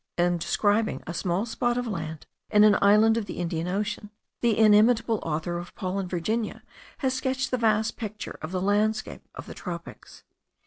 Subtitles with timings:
[0.17, 4.09] In describing a small spot of land in an island of the Indian Ocean,
[4.41, 6.63] the inimitable author of Paul and Virginia
[6.97, 10.23] has sketched the vast picture of the landscape of the tropics.